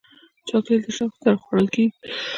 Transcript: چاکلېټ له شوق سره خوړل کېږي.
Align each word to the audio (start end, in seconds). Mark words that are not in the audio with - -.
چاکلېټ 0.47 0.81
له 0.87 0.91
شوق 0.97 1.11
سره 1.23 1.37
خوړل 1.43 1.67
کېږي. 1.75 1.91